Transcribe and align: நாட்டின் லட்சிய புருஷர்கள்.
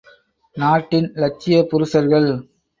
நாட்டின் 0.55 1.09
லட்சிய 1.15 1.63
புருஷர்கள். 1.69 2.29